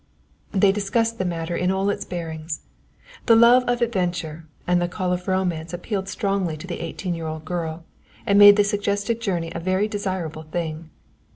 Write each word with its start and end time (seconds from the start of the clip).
They 0.51 0.71
discussed 0.71 1.19
the 1.19 1.25
matter 1.25 1.55
in 1.55 1.69
all 1.69 1.91
its 1.91 2.05
bearings. 2.05 2.61
The 3.27 3.35
love 3.35 3.63
of 3.65 3.83
adventure 3.83 4.47
and 4.65 4.81
the 4.81 4.87
call 4.87 5.13
of 5.13 5.27
romance 5.27 5.73
appealed 5.75 6.09
strongly 6.09 6.57
to 6.57 6.65
the 6.65 6.79
eighteen 6.79 7.13
year 7.13 7.27
old 7.27 7.45
girl, 7.45 7.85
and 8.25 8.39
made 8.39 8.55
the 8.55 8.63
suggested 8.63 9.21
journey 9.21 9.51
a 9.53 9.59
very 9.59 9.87
desirable 9.87 10.41
thing. 10.49 10.89